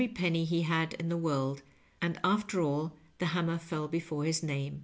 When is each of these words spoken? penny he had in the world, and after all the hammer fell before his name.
penny 0.07 0.45
he 0.45 0.63
had 0.63 0.93
in 0.95 1.09
the 1.09 1.17
world, 1.17 1.61
and 2.01 2.19
after 2.23 2.59
all 2.59 2.91
the 3.19 3.27
hammer 3.27 3.59
fell 3.59 3.87
before 3.87 4.23
his 4.25 4.41
name. 4.41 4.79